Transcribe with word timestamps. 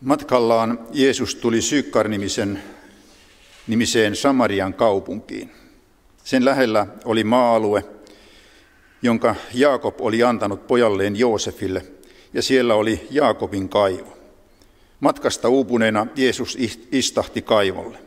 Matkallaan 0.00 0.78
Jeesus 0.92 1.34
tuli 1.34 1.62
Sykkar-nimisen 1.62 2.62
nimiseen 3.66 4.16
Samarian 4.16 4.74
kaupunkiin. 4.74 5.50
Sen 6.24 6.44
lähellä 6.44 6.86
oli 7.04 7.24
maa-alue, 7.24 7.84
jonka 9.02 9.34
Jaakob 9.54 10.00
oli 10.00 10.22
antanut 10.22 10.66
pojalleen 10.66 11.16
Joosefille, 11.16 11.86
ja 12.32 12.42
siellä 12.42 12.74
oli 12.74 13.06
Jaakobin 13.10 13.68
kaivo. 13.68 14.18
Matkasta 15.00 15.48
uupuneena 15.48 16.06
Jeesus 16.16 16.58
istahti 16.92 17.42
kaivolle. 17.42 17.98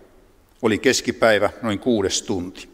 Oli 0.61 0.77
keskipäivä, 0.77 1.49
noin 1.61 1.79
kuudes 1.79 2.21
tunti. 2.21 2.69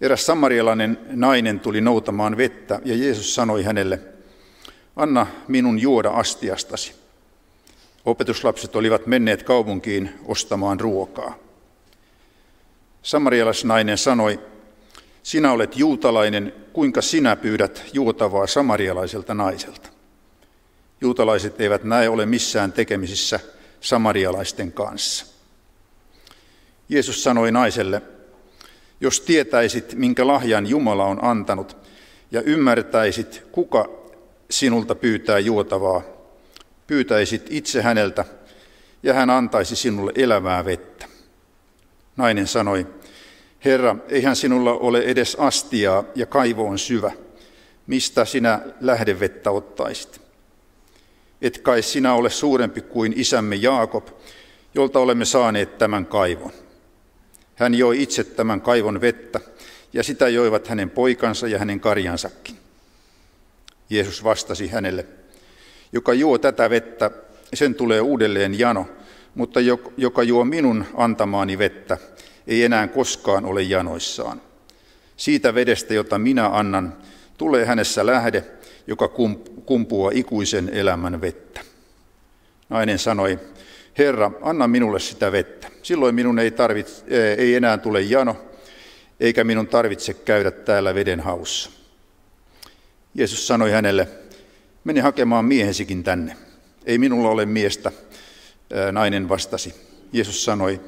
Eräs 0.00 0.26
samarialainen 0.26 0.98
nainen 1.10 1.60
tuli 1.60 1.80
noutamaan 1.80 2.36
vettä, 2.36 2.80
ja 2.84 2.96
Jeesus 2.96 3.34
sanoi 3.34 3.62
hänelle, 3.62 4.00
anna 4.96 5.26
minun 5.48 5.78
juoda 5.78 6.10
astiastasi. 6.10 6.99
Opetuslapset 8.10 8.76
olivat 8.76 9.06
menneet 9.06 9.42
kaupunkiin 9.42 10.10
ostamaan 10.24 10.80
ruokaa. 10.80 11.38
Samarialaisnainen 13.02 13.98
sanoi, 13.98 14.40
sinä 15.22 15.52
olet 15.52 15.76
juutalainen, 15.76 16.52
kuinka 16.72 17.02
sinä 17.02 17.36
pyydät 17.36 17.84
juotavaa 17.92 18.46
samarialaiselta 18.46 19.34
naiselta? 19.34 19.88
Juutalaiset 21.00 21.60
eivät 21.60 21.84
näe 21.84 22.08
ole 22.08 22.26
missään 22.26 22.72
tekemisissä 22.72 23.40
samarialaisten 23.80 24.72
kanssa. 24.72 25.26
Jeesus 26.88 27.22
sanoi 27.22 27.52
naiselle, 27.52 28.02
jos 29.00 29.20
tietäisit, 29.20 29.94
minkä 29.94 30.26
lahjan 30.26 30.66
Jumala 30.66 31.04
on 31.04 31.24
antanut, 31.24 31.76
ja 32.30 32.42
ymmärtäisit, 32.42 33.42
kuka 33.52 33.88
sinulta 34.50 34.94
pyytää 34.94 35.38
juotavaa, 35.38 36.19
pyytäisit 36.90 37.46
itse 37.50 37.82
häneltä, 37.82 38.24
ja 39.02 39.14
hän 39.14 39.30
antaisi 39.30 39.76
sinulle 39.76 40.12
elävää 40.14 40.64
vettä. 40.64 41.06
Nainen 42.16 42.46
sanoi, 42.46 42.86
Herra, 43.64 43.96
eihän 44.08 44.36
sinulla 44.36 44.72
ole 44.72 44.98
edes 44.98 45.34
astiaa 45.34 46.04
ja 46.14 46.26
kaivo 46.26 46.68
on 46.68 46.78
syvä. 46.78 47.12
Mistä 47.86 48.24
sinä 48.24 48.60
lähdevettä 48.80 49.50
ottaisit? 49.50 50.20
Et 51.42 51.58
kai 51.58 51.82
sinä 51.82 52.14
ole 52.14 52.30
suurempi 52.30 52.80
kuin 52.80 53.12
isämme 53.16 53.56
Jaakob, 53.56 54.08
jolta 54.74 54.98
olemme 54.98 55.24
saaneet 55.24 55.78
tämän 55.78 56.06
kaivon. 56.06 56.52
Hän 57.54 57.74
joi 57.74 58.02
itse 58.02 58.24
tämän 58.24 58.60
kaivon 58.60 59.00
vettä, 59.00 59.40
ja 59.92 60.02
sitä 60.02 60.28
joivat 60.28 60.68
hänen 60.68 60.90
poikansa 60.90 61.48
ja 61.48 61.58
hänen 61.58 61.80
karjansakin. 61.80 62.56
Jeesus 63.90 64.24
vastasi 64.24 64.68
hänelle, 64.68 65.06
joka 65.92 66.14
juo 66.14 66.38
tätä 66.38 66.70
vettä, 66.70 67.10
sen 67.54 67.74
tulee 67.74 68.00
uudelleen 68.00 68.58
jano, 68.58 68.88
mutta 69.34 69.60
joka 69.96 70.22
juo 70.22 70.44
minun 70.44 70.84
antamaani 70.94 71.58
vettä, 71.58 71.98
ei 72.46 72.64
enää 72.64 72.88
koskaan 72.88 73.44
ole 73.44 73.62
janoissaan. 73.62 74.42
Siitä 75.16 75.54
vedestä, 75.54 75.94
jota 75.94 76.18
minä 76.18 76.48
annan, 76.48 76.96
tulee 77.38 77.64
hänessä 77.64 78.06
lähde, 78.06 78.44
joka 78.86 79.08
kumpuaa 79.66 80.10
ikuisen 80.14 80.70
elämän 80.72 81.20
vettä. 81.20 81.60
Nainen 82.68 82.98
sanoi, 82.98 83.38
Herra, 83.98 84.30
anna 84.42 84.68
minulle 84.68 85.00
sitä 85.00 85.32
vettä. 85.32 85.68
Silloin 85.82 86.14
minun 86.14 86.38
ei, 86.38 86.50
tarvitse, 86.50 87.04
ei 87.38 87.54
enää 87.54 87.78
tule 87.78 88.00
jano, 88.00 88.36
eikä 89.20 89.44
minun 89.44 89.66
tarvitse 89.66 90.14
käydä 90.14 90.50
täällä 90.50 90.94
veden 90.94 91.20
haussa. 91.20 91.70
Jeesus 93.14 93.46
sanoi 93.46 93.70
hänelle, 93.70 94.08
mene 94.84 95.00
hakemaan 95.00 95.44
miehesikin 95.44 96.04
tänne. 96.04 96.36
Ei 96.86 96.98
minulla 96.98 97.28
ole 97.28 97.46
miestä, 97.46 97.92
nainen 98.92 99.28
vastasi. 99.28 99.74
Jeesus 100.12 100.44
sanoi, 100.44 100.80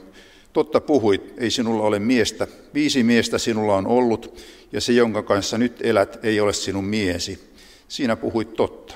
totta 0.52 0.80
puhuit, 0.80 1.34
ei 1.36 1.50
sinulla 1.50 1.82
ole 1.82 1.98
miestä. 1.98 2.46
Viisi 2.74 3.02
miestä 3.02 3.38
sinulla 3.38 3.76
on 3.76 3.86
ollut, 3.86 4.40
ja 4.72 4.80
se, 4.80 4.92
jonka 4.92 5.22
kanssa 5.22 5.58
nyt 5.58 5.76
elät, 5.80 6.24
ei 6.24 6.40
ole 6.40 6.52
sinun 6.52 6.84
miehesi. 6.84 7.52
Siinä 7.88 8.16
puhuit 8.16 8.54
totta. 8.54 8.94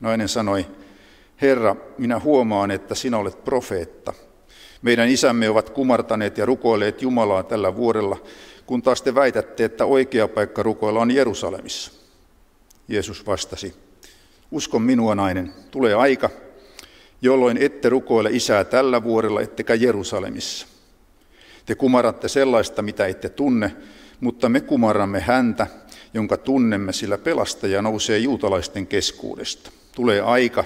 Nainen 0.00 0.28
sanoi, 0.28 0.66
Herra, 1.42 1.76
minä 1.98 2.18
huomaan, 2.18 2.70
että 2.70 2.94
sinä 2.94 3.18
olet 3.18 3.44
profeetta. 3.44 4.12
Meidän 4.82 5.08
isämme 5.08 5.48
ovat 5.48 5.70
kumartaneet 5.70 6.38
ja 6.38 6.46
rukoilleet 6.46 7.02
Jumalaa 7.02 7.42
tällä 7.42 7.76
vuodella, 7.76 8.16
kun 8.66 8.82
taas 8.82 9.02
te 9.02 9.14
väitätte, 9.14 9.64
että 9.64 9.84
oikea 9.84 10.28
paikka 10.28 10.62
rukoilla 10.62 11.00
on 11.00 11.10
Jerusalemissa. 11.10 11.92
Jeesus 12.88 13.26
vastasi, 13.26 13.74
uskon 14.50 14.82
minua 14.82 15.14
nainen, 15.14 15.52
tulee 15.70 15.94
aika, 15.94 16.30
jolloin 17.22 17.56
ette 17.56 17.88
rukoile 17.88 18.30
isää 18.32 18.64
tällä 18.64 19.02
vuodella, 19.02 19.40
ettekä 19.40 19.74
Jerusalemissa. 19.74 20.66
Te 21.66 21.74
kumaratte 21.74 22.28
sellaista, 22.28 22.82
mitä 22.82 23.06
ette 23.06 23.28
tunne, 23.28 23.76
mutta 24.20 24.48
me 24.48 24.60
kumarramme 24.60 25.20
häntä, 25.20 25.66
jonka 26.14 26.36
tunnemme, 26.36 26.92
sillä 26.92 27.18
pelastaja 27.18 27.82
nousee 27.82 28.18
juutalaisten 28.18 28.86
keskuudesta. 28.86 29.70
Tulee 29.94 30.20
aika, 30.20 30.64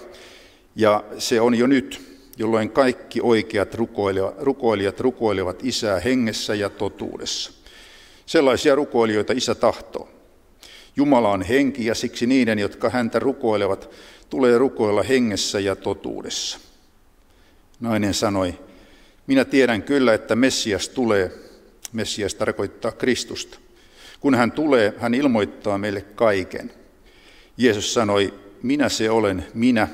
ja 0.76 1.04
se 1.19 1.41
on 1.41 1.54
jo 1.54 1.66
nyt, 1.66 2.19
jolloin 2.37 2.71
kaikki 2.71 3.21
oikeat 3.22 3.75
rukoilijat 4.41 5.00
rukoilevat 5.00 5.59
isää 5.62 6.00
hengessä 6.00 6.54
ja 6.54 6.71
totuudessa. 6.71 7.53
Sellaisia 8.26 8.75
rukoilijoita 8.75 9.32
isä 9.32 9.54
tahtoo. 9.54 10.22
Jumala 10.97 11.30
on 11.30 11.42
henki 11.42 11.86
ja 11.86 11.94
siksi 11.94 12.26
niiden, 12.26 12.58
jotka 12.58 12.91
häntä 12.91 13.19
rukoilevat, 13.19 13.91
tulee 14.30 14.58
rukoilla 14.58 15.03
hengessä 15.03 15.60
ja 15.60 15.76
totuudessa. 15.76 16.58
Nainen 17.80 18.14
sanoi, 18.14 18.58
minä 19.26 19.44
tiedän 19.44 19.82
kyllä, 19.82 20.14
että 20.14 20.36
Messias 20.36 20.88
tulee. 20.88 21.32
Messias 21.92 22.34
tarkoittaa 22.34 22.92
Kristusta. 22.92 23.58
Kun 24.20 24.34
hän 24.34 24.53
tulee, 24.53 24.94
hän 24.98 25.14
ilmoittaa 25.14 25.78
meille 25.78 26.00
kaiken. 26.00 26.72
Jeesus 27.56 27.94
sanoi, 27.94 28.34
minä 28.62 28.88
se 28.88 29.10
olen, 29.10 29.47
minä, 29.54 29.88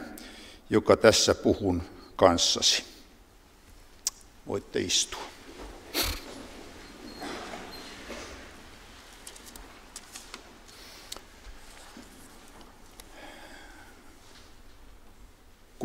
joka 0.71 0.97
tässä 0.97 1.35
puhun 1.35 1.83
kanssasi. 2.17 2.85
Voitte 4.47 4.81
istua. 4.81 5.38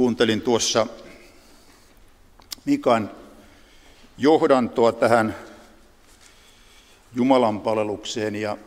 Kuuntelin 0.03 0.41
tuossa 0.41 0.88
Mikan 2.66 3.12
johdantoa 4.18 4.91
tähän 4.91 5.36
Jumalan 7.16 7.62
palvelukseen 7.62 8.36
ja 8.36 8.58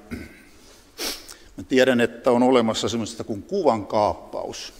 mä 1.56 1.64
tiedän, 1.68 2.00
että 2.00 2.30
on 2.30 2.42
olemassa 2.42 2.88
semmoista 2.88 3.24
kuin 3.24 3.42
kuvan 3.42 3.86
kaappaus. 3.86 4.72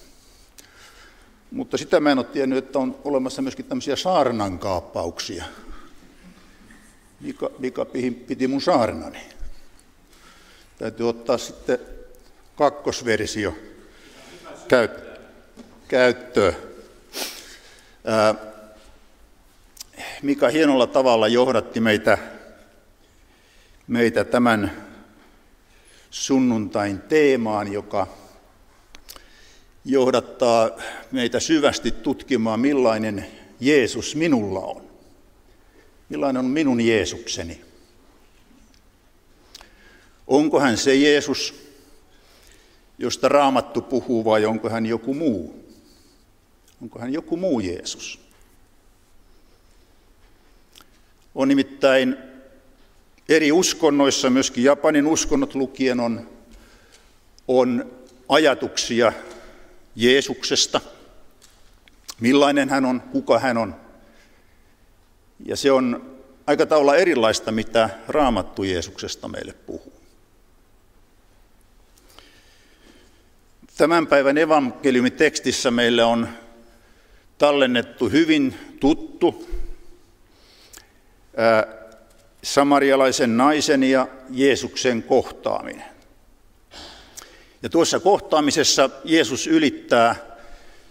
Mutta 1.51 1.77
sitä 1.77 2.01
mä 2.01 2.13
en 2.13 2.19
ole 2.19 2.27
tiennyt, 2.27 2.59
että 2.59 2.79
on 2.79 2.99
olemassa 3.05 3.43
myöskin 3.43 3.65
tämmöisiä 3.65 3.97
saarnankaappauksia. 3.97 5.45
Mika, 7.21 7.51
Mika 7.59 7.85
piti 8.27 8.49
mun 8.49 8.63
saarnani. 8.63 9.21
Täytyy 10.79 11.09
ottaa 11.09 11.39
sitten 11.39 11.79
kakkosversio 12.57 13.55
käyttöön. 14.69 15.06
Mika 20.23 20.49
hienolla 20.49 20.87
tavalla 20.87 21.29
johdatti 21.29 21.81
meitä, 21.81 22.19
meitä 23.87 24.25
tämän 24.25 24.87
sunnuntain 26.11 27.01
teemaan, 27.01 27.73
joka 27.73 28.07
johdattaa 29.85 30.71
meitä 31.13 31.41
syvästi 31.41 31.91
tutkimaan, 31.91 32.61
millainen 32.61 33.27
Jeesus 33.61 34.17
minulla 34.17 34.61
on. 34.61 34.83
Millainen 36.09 36.41
on 36.41 36.51
minun 36.51 36.81
Jeesukseni? 36.81 37.61
Onko 40.27 40.61
hän 40.61 40.77
se 40.77 40.95
Jeesus, 40.95 41.55
josta 42.99 43.29
raamattu 43.29 43.83
puhuu, 43.83 44.25
vai 44.25 44.45
onko 44.45 44.69
hän 44.71 44.87
joku 44.87 45.15
muu? 45.15 45.66
Onko 46.83 46.99
hän 46.99 47.13
joku 47.13 47.37
muu 47.37 47.61
Jeesus? 47.61 48.21
On 51.35 51.49
nimittäin 51.49 52.17
eri 53.29 53.53
uskonnoissa, 53.53 54.31
myöskin 54.31 54.65
Japanin 54.65 55.07
uskonnot 55.07 55.55
lukien, 55.55 56.01
on, 56.01 56.31
on 57.49 57.93
ajatuksia 58.29 59.13
Jeesuksesta, 59.97 60.81
millainen 62.21 62.69
hän 62.69 62.85
on, 62.85 63.01
kuka 63.01 63.39
hän 63.39 63.57
on. 63.57 63.77
Ja 65.47 65.57
se 65.57 65.73
on 65.73 66.17
aika 66.47 66.67
tavalla 66.67 66.97
erilaista, 66.97 67.53
mitä 67.53 67.91
Raamattu 68.09 68.63
Jeesuksesta 68.63 69.29
meille 69.29 69.53
puhuu. 69.53 69.93
Tämän 73.77 74.07
päivän 74.07 74.39
evankeliumitekstissä 74.39 75.71
meille 75.71 76.05
on 76.05 76.29
tallennettu 77.39 78.09
hyvin 78.09 78.55
tuttu 78.81 79.47
samarialaisen 82.43 83.37
naisen 83.37 83.83
ja 83.83 84.09
Jeesuksen 84.31 85.03
kohtaaminen. 85.03 85.85
Ja 87.63 87.69
tuossa 87.69 88.01
kohtaamisessa 88.01 88.91
Jeesus 89.05 89.47
ylittää 89.47 90.17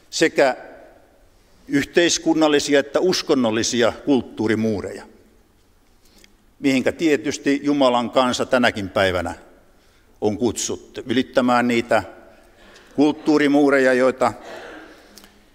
sekä 0.10 0.58
yhteiskunnallisia 1.68 2.80
että 2.80 3.00
uskonnollisia 3.00 3.94
kulttuurimuureja, 4.06 5.04
mihinkä 6.60 6.92
tietysti 6.92 7.60
Jumalan 7.64 8.10
kansa 8.10 8.46
tänäkin 8.46 8.90
päivänä 8.90 9.36
on 10.22 10.38
kutsuttu 10.38 11.02
ylittämään 11.06 11.68
niitä 11.68 12.04
kulttuurimuureja, 12.96 13.94
joita 13.94 14.34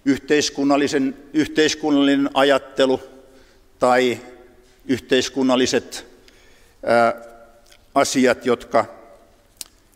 yhteiskunnallisen, 0.05 1.17
yhteiskunnallinen 1.33 2.29
ajattelu 2.33 3.01
tai 3.79 4.19
yhteiskunnalliset 4.85 6.05
ää, 6.83 7.13
asiat, 7.95 8.45
jotka 8.45 8.85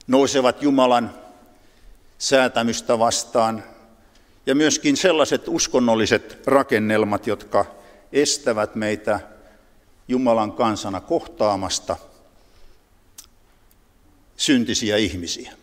nousevat 0.07 0.61
Jumalan 0.61 1.13
säätämystä 2.17 2.99
vastaan, 2.99 3.63
ja 4.45 4.55
myöskin 4.55 4.97
sellaiset 4.97 5.47
uskonnolliset 5.47 6.37
rakennelmat, 6.45 7.27
jotka 7.27 7.65
estävät 8.11 8.75
meitä 8.75 9.19
Jumalan 10.07 10.51
kansana 10.51 11.01
kohtaamasta 11.01 11.97
syntisiä 14.37 14.97
ihmisiä. 14.97 15.53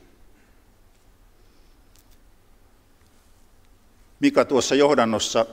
Mika 4.23 4.45
tuossa 4.45 4.75
johdannossa 4.75 5.47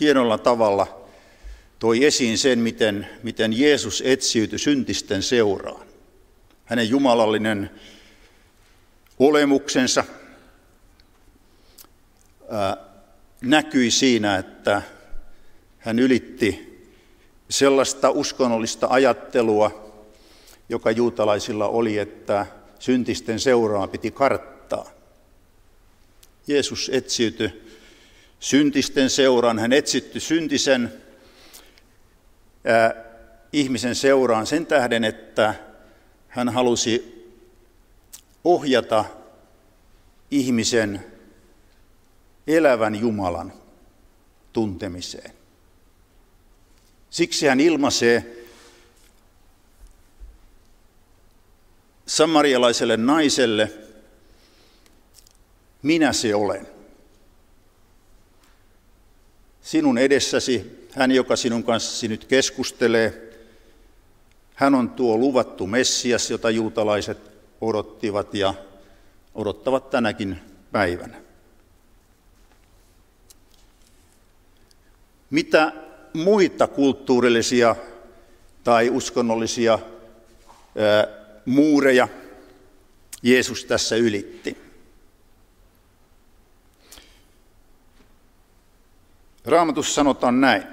hienolla 0.00 0.38
tavalla 0.38 1.06
toi 1.78 2.04
esiin 2.04 2.38
sen, 2.38 2.58
miten, 2.58 3.08
miten 3.22 3.60
Jeesus 3.60 4.02
etsiytyi 4.06 4.58
syntisten 4.58 5.22
seuraan. 5.22 5.86
Hänen 6.64 6.88
jumalallinen 6.88 7.70
olemuksensa 9.18 10.04
ää, 12.48 12.76
näkyi 13.40 13.90
siinä, 13.90 14.36
että 14.36 14.82
hän 15.78 15.98
ylitti 15.98 16.80
sellaista 17.48 18.10
uskonnollista 18.10 18.86
ajattelua, 18.90 19.92
joka 20.68 20.90
juutalaisilla 20.90 21.68
oli, 21.68 21.98
että 21.98 22.46
syntisten 22.78 23.40
seuraa 23.40 23.88
piti 23.88 24.10
karttaa. 24.10 24.90
Jeesus 26.46 26.90
etsiytyi 26.92 27.69
syntisten 28.40 29.10
seuraan, 29.10 29.58
hän 29.58 29.72
etsitty 29.72 30.20
syntisen 30.20 30.92
ää, 32.64 32.94
ihmisen 33.52 33.94
seuraan 33.94 34.46
sen 34.46 34.66
tähden, 34.66 35.04
että 35.04 35.54
hän 36.28 36.48
halusi 36.48 37.24
ohjata 38.44 39.04
ihmisen 40.30 41.06
elävän 42.46 42.94
Jumalan 42.94 43.52
tuntemiseen. 44.52 45.32
Siksi 47.10 47.46
hän 47.46 47.60
ilmaisee 47.60 48.44
samarialaiselle 52.06 52.96
naiselle, 52.96 53.72
minä 55.82 56.12
se 56.12 56.34
olen. 56.34 56.79
Sinun 59.62 59.98
edessäsi, 59.98 60.86
hän 60.92 61.10
joka 61.10 61.36
sinun 61.36 61.64
kanssasi 61.64 62.08
nyt 62.08 62.24
keskustelee, 62.24 63.30
hän 64.54 64.74
on 64.74 64.90
tuo 64.90 65.16
luvattu 65.16 65.66
Messias, 65.66 66.30
jota 66.30 66.50
juutalaiset 66.50 67.18
odottivat 67.60 68.34
ja 68.34 68.54
odottavat 69.34 69.90
tänäkin 69.90 70.36
päivänä. 70.72 71.22
Mitä 75.30 75.72
muita 76.12 76.66
kulttuurillisia 76.66 77.76
tai 78.64 78.90
uskonnollisia 78.90 79.78
ää, 80.78 81.06
muureja 81.46 82.08
Jeesus 83.22 83.64
tässä 83.64 83.96
ylitti? 83.96 84.69
Raamatussa 89.44 89.94
sanotaan 89.94 90.40
näin. 90.40 90.64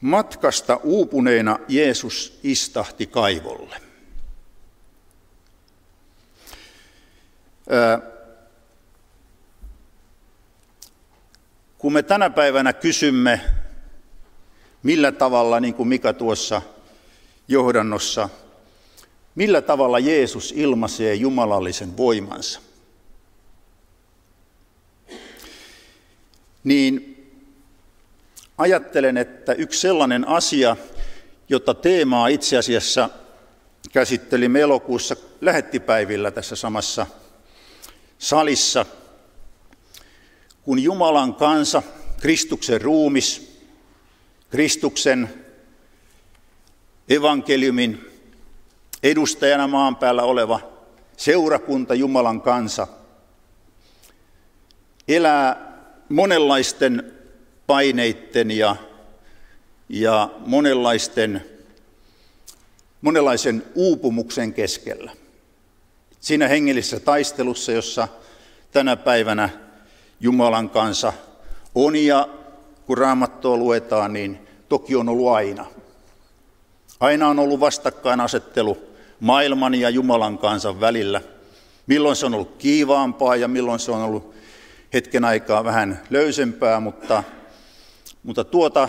Matkasta 0.00 0.76
uupuneena 0.76 1.58
Jeesus 1.68 2.38
istahti 2.42 3.06
kaivolle. 3.06 3.76
Kun 11.78 11.92
me 11.92 12.02
tänä 12.02 12.30
päivänä 12.30 12.72
kysymme, 12.72 13.40
millä 14.82 15.12
tavalla, 15.12 15.60
niin 15.60 15.74
kuin 15.74 15.88
Mika 15.88 16.12
tuossa 16.12 16.62
johdannossa, 17.48 18.28
millä 19.34 19.62
tavalla 19.62 19.98
Jeesus 19.98 20.52
ilmaisee 20.56 21.14
jumalallisen 21.14 21.96
voimansa, 21.96 22.60
niin 26.64 27.14
ajattelen, 28.58 29.16
että 29.16 29.52
yksi 29.52 29.80
sellainen 29.80 30.28
asia, 30.28 30.76
jota 31.48 31.74
teemaa 31.74 32.28
itse 32.28 32.56
asiassa 32.56 33.10
käsittelimme 33.92 34.60
elokuussa 34.60 35.16
lähettipäivillä 35.40 36.30
tässä 36.30 36.56
samassa 36.56 37.06
salissa, 38.18 38.86
kun 40.62 40.78
Jumalan 40.78 41.34
kansa, 41.34 41.82
Kristuksen 42.20 42.80
ruumis, 42.80 43.58
Kristuksen 44.50 45.44
evankeliumin 47.08 48.10
edustajana 49.02 49.66
maan 49.66 49.96
päällä 49.96 50.22
oleva 50.22 50.60
seurakunta, 51.16 51.94
Jumalan 51.94 52.40
kansa, 52.40 52.86
elää 55.08 55.67
monenlaisten 56.08 57.12
paineiden 57.66 58.50
ja, 58.50 58.76
ja 59.88 60.30
monenlaisten, 60.46 61.44
monenlaisen 63.02 63.64
uupumuksen 63.74 64.52
keskellä. 64.52 65.12
Siinä 66.20 66.48
hengellisessä 66.48 67.00
taistelussa, 67.00 67.72
jossa 67.72 68.08
tänä 68.72 68.96
päivänä 68.96 69.48
Jumalan 70.20 70.70
kanssa 70.70 71.12
on 71.74 71.96
ja 71.96 72.28
kun 72.86 72.98
raamattoa 72.98 73.56
luetaan, 73.56 74.12
niin 74.12 74.38
toki 74.68 74.96
on 74.96 75.08
ollut 75.08 75.28
aina. 75.28 75.66
Aina 77.00 77.28
on 77.28 77.38
ollut 77.38 77.60
vastakkainasettelu 77.60 78.78
maailman 79.20 79.74
ja 79.74 79.90
Jumalan 79.90 80.38
kansan 80.38 80.80
välillä. 80.80 81.20
Milloin 81.86 82.16
se 82.16 82.26
on 82.26 82.34
ollut 82.34 82.56
kiivaampaa 82.58 83.36
ja 83.36 83.48
milloin 83.48 83.78
se 83.78 83.90
on 83.92 84.02
ollut 84.02 84.37
hetken 84.92 85.24
aikaa 85.24 85.64
vähän 85.64 86.02
löysempää, 86.10 86.80
mutta, 86.80 87.24
mutta 88.22 88.44
tuota 88.44 88.88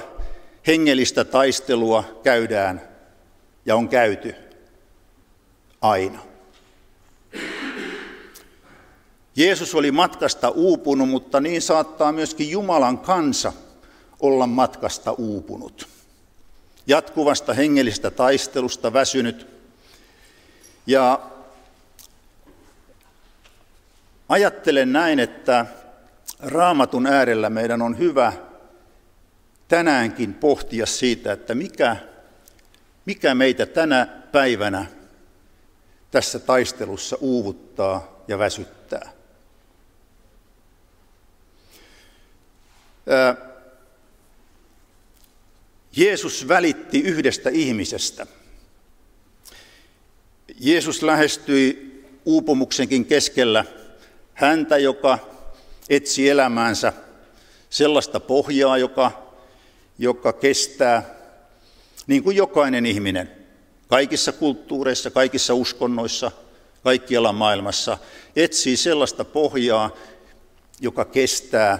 hengellistä 0.68 1.24
taistelua 1.24 2.20
käydään 2.24 2.82
ja 3.65 3.75
on 3.75 3.89
käyty 3.89 4.36
aina. 5.82 6.20
Jeesus 9.36 9.75
oli 9.75 9.91
matkasta 9.91 10.50
uupunut, 10.50 11.10
mutta 11.10 11.39
niin 11.39 11.62
saattaa 11.62 12.12
myöskin 12.12 12.50
Jumalan 12.50 12.98
kansa 12.98 13.53
olla 14.20 14.48
matkasta 14.48 15.12
uupunut. 15.12 15.88
Jatkuvasta 16.88 17.53
hengellistä 17.53 18.12
taistelusta 18.12 18.94
väsynyt. 18.94 19.48
Ja 20.88 21.20
ajattelen 24.29 24.94
näin, 24.94 25.20
että 25.20 25.65
raamatun 26.39 27.08
äärellä 27.08 27.50
meidän 27.50 27.81
on 27.81 27.98
hyvä 27.98 28.34
tänäänkin 29.67 30.34
pohtia 30.34 30.86
siitä, 30.86 31.31
että 31.31 31.55
mikä, 31.55 31.98
mikä 33.05 33.36
meitä 33.36 33.65
tänä 33.65 34.05
päivänä 34.31 34.86
tässä 36.12 36.39
taistelussa 36.39 37.17
uuvuttaa 37.19 38.24
ja 38.27 38.39
väsyttää. 38.39 39.12
Jeesus 45.91 46.48
välitti 46.48 47.00
yhdestä 47.00 47.50
ihmisestä. 47.50 48.27
Jeesus 50.60 51.03
lähestyi 51.03 51.89
uupumuksenkin 52.25 53.05
keskellä 53.05 53.65
häntä, 54.34 54.77
joka 54.77 55.38
etsi 55.89 56.29
elämäänsä 56.29 56.93
sellaista 57.69 58.19
pohjaa, 58.19 58.77
joka, 58.77 59.12
joka 60.00 60.34
kestää 60.34 61.15
niin 62.08 62.24
kuin 62.24 62.38
jokainen 62.38 62.86
ihminen 62.86 63.31
kaikissa 63.88 64.31
kulttuureissa, 64.31 65.12
kaikissa 65.12 65.53
uskonnoissa, 65.53 66.31
kaikkialla 66.84 67.34
maailmassa 67.34 67.98
etsii 68.36 68.77
sellaista 68.77 69.25
pohjaa, 69.25 69.96
joka 70.81 71.05
kestää 71.05 71.79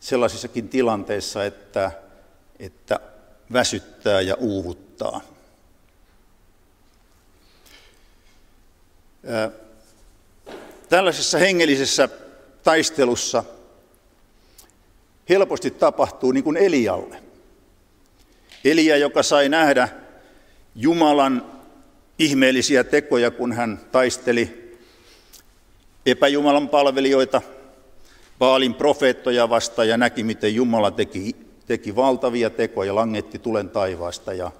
sellaisissakin 0.00 0.68
tilanteissa, 0.68 1.44
että, 1.44 1.90
että 2.58 3.00
väsyttää 3.52 4.20
ja 4.20 4.34
uuvuttaa. 4.34 5.20
Tällaisessa 10.88 11.38
hengellisessä 11.38 12.08
taistelussa 12.64 13.44
helposti 15.28 15.70
tapahtuu 15.70 16.32
niin 16.32 16.44
kuin 16.44 16.56
Elialle. 16.56 17.22
Elia, 18.64 18.96
joka 18.96 19.22
sai 19.22 19.48
nähdä 19.48 19.88
Jumalan 20.74 21.46
ihmeellisiä 22.18 22.84
tekoja, 22.84 23.30
kun 23.30 23.52
hän 23.52 23.80
taisteli 23.92 24.74
epäjumalan 26.06 26.68
palvelijoita, 26.68 27.42
Baalin 28.38 28.74
profeettoja 28.74 29.48
vastaan 29.48 29.88
ja 29.88 29.96
näki, 29.96 30.22
miten 30.22 30.54
Jumala 30.54 30.90
teki, 30.90 31.36
teki 31.66 31.96
valtavia 31.96 32.50
tekoja, 32.50 32.94
langetti 32.94 33.38
tulen 33.38 33.70
taivaasta 33.70 34.32
ja, 34.32 34.50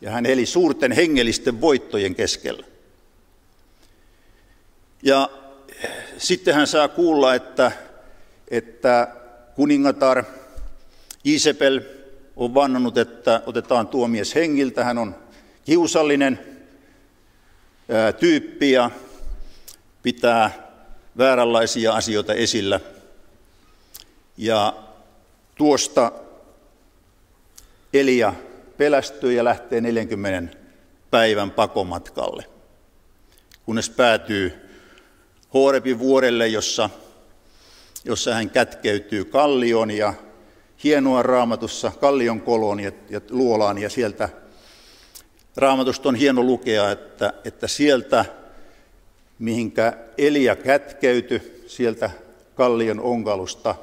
ja 0.00 0.10
hän 0.10 0.26
eli 0.26 0.46
suurten 0.46 0.92
hengellisten 0.92 1.60
voittojen 1.60 2.14
keskellä. 2.14 2.66
Ja 5.02 5.30
sitten 6.18 6.54
hän 6.54 6.66
saa 6.66 6.88
kuulla, 6.88 7.34
että, 7.34 7.72
että 8.48 9.08
kuningatar 9.54 10.24
Isabel 11.24 11.80
on 12.36 12.54
vannonut, 12.54 12.98
että 12.98 13.42
otetaan 13.46 13.88
tuo 13.88 14.08
mies 14.08 14.34
hengiltä. 14.34 14.84
Hän 14.84 14.98
on 14.98 15.16
kiusallinen 15.64 16.40
ää, 17.88 18.12
tyyppi 18.12 18.70
ja 18.70 18.90
pitää 20.02 20.50
vääränlaisia 21.18 21.92
asioita 21.92 22.34
esillä. 22.34 22.80
Ja 24.36 24.76
tuosta 25.54 26.12
Elia 27.92 28.34
pelästyy 28.76 29.32
ja 29.32 29.44
lähtee 29.44 29.80
40 29.80 30.56
päivän 31.10 31.50
pakomatkalle, 31.50 32.44
kunnes 33.64 33.90
päätyy 33.90 34.63
Horebin 35.54 35.98
vuorelle, 35.98 36.48
jossa, 36.48 36.90
jossa 38.04 38.34
hän 38.34 38.50
kätkeytyy 38.50 39.24
kallioon 39.24 39.90
ja 39.90 40.14
hienoa 40.84 41.22
raamatussa 41.22 41.92
kallion 42.00 42.40
koloon 42.40 42.80
ja, 42.80 42.92
ja 43.10 43.20
luolaan 43.30 43.78
ja 43.78 43.90
sieltä 43.90 44.28
raamatusta 45.56 46.08
on 46.08 46.14
hieno 46.14 46.42
lukea, 46.42 46.90
että, 46.90 47.32
että 47.44 47.68
sieltä 47.68 48.24
mihinkä 49.38 49.98
Elia 50.18 50.56
kätkeytyi, 50.56 51.64
sieltä 51.66 52.10
kallion 52.54 53.00
onkalusta, 53.00 53.74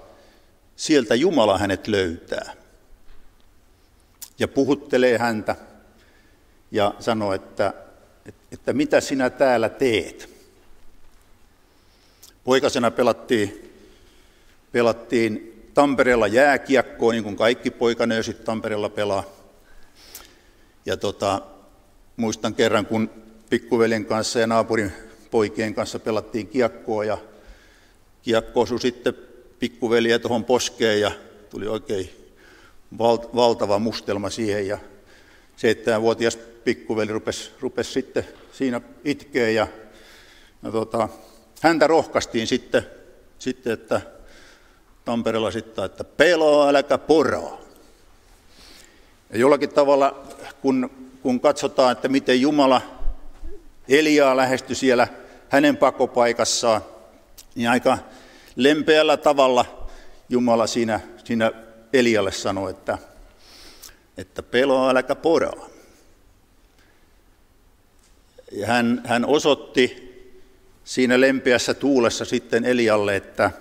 sieltä 0.75 1.15
Jumala 1.15 1.57
hänet 1.57 1.87
löytää 1.87 2.53
ja 4.39 4.47
puhuttelee 4.47 5.17
häntä 5.17 5.55
ja 6.71 6.93
sanoo, 6.99 7.33
että, 7.33 7.73
että 8.51 8.73
mitä 8.73 9.01
sinä 9.01 9.29
täällä 9.29 9.69
teet. 9.69 10.40
Poikasena 12.43 12.91
pelattiin, 12.91 13.71
pelattiin 14.71 15.47
Tampereella 15.73 16.27
jääkiekkoa, 16.27 17.11
niin 17.11 17.23
kuin 17.23 17.35
kaikki 17.35 17.71
poikanöösit 17.71 18.43
Tampereella 18.43 18.89
pelaa. 18.89 19.23
Ja 20.85 20.97
tota, 20.97 21.41
muistan 22.17 22.55
kerran, 22.55 22.85
kun 22.85 23.09
pikkuveljen 23.49 24.05
kanssa 24.05 24.39
ja 24.39 24.47
naapurin 24.47 24.91
poikien 25.31 25.73
kanssa 25.73 25.99
pelattiin 25.99 26.47
kiekkoa 26.47 27.05
ja 27.05 27.17
kiekko 28.21 28.61
osui 28.61 28.79
sitten 28.79 29.13
pikkuveliä 29.59 30.19
tuohon 30.19 30.45
poskeen 30.45 31.01
ja 31.01 31.11
tuli 31.49 31.67
oikein 31.67 32.09
valtava 33.35 33.79
mustelma 33.79 34.29
siihen 34.29 34.67
ja 34.67 34.77
seitsemänvuotias 35.55 36.35
pikkuveli 36.35 37.11
rupesi, 37.11 37.51
rupesi 37.59 37.91
sitten 37.91 38.27
siinä 38.51 38.81
itkeä 39.05 39.49
ja, 39.49 39.67
ja 40.63 40.71
tota, 40.71 41.09
häntä 41.61 41.87
rohkaistiin 41.87 42.47
sitten, 42.47 42.85
sitten 43.39 43.73
että 43.73 44.01
Tampereella 45.05 45.51
sitten, 45.51 45.85
että 45.85 46.03
peloa, 46.03 46.69
äläkä 46.69 46.97
poraa. 46.97 47.57
Ja 49.29 49.39
jollakin 49.39 49.69
tavalla, 49.69 50.23
kun, 50.61 50.91
kun 51.21 51.39
katsotaan, 51.39 51.91
että 51.91 52.07
miten 52.07 52.41
Jumala 52.41 52.81
Eliaa 53.89 54.37
lähestyi 54.37 54.75
siellä 54.75 55.07
hänen 55.49 55.77
pakopaikassaan, 55.77 56.81
niin 57.55 57.69
aika 57.69 57.97
lempeällä 58.55 59.17
tavalla 59.17 59.87
Jumala 60.29 60.67
siinä, 60.67 60.99
siinä 61.23 61.51
Elialle 61.93 62.31
sanoi, 62.31 62.71
että, 62.71 62.97
että 64.17 64.43
peloa, 64.43 64.89
äläkä 64.89 65.15
poraa. 65.15 65.67
Ja 68.51 68.67
hän, 68.67 69.01
hän 69.05 69.25
osoitti 69.25 70.10
siinä 70.83 71.21
lempeässä 71.21 71.73
tuulessa 71.73 72.25
sitten 72.25 72.65
Elialle, 72.65 73.15
että, 73.15 73.51